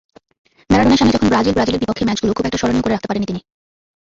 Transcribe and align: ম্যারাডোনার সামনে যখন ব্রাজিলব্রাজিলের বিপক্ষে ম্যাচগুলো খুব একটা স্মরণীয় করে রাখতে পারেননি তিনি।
ম্যারাডোনার 0.69 0.99
সামনে 0.99 1.15
যখন 1.15 1.27
ব্রাজিলব্রাজিলের 1.31 1.81
বিপক্ষে 1.81 2.07
ম্যাচগুলো 2.07 2.35
খুব 2.35 2.45
একটা 2.45 2.59
স্মরণীয় 2.59 2.83
করে 2.83 2.93
রাখতে 2.93 3.09
পারেননি 3.09 3.27
তিনি। 3.29 3.41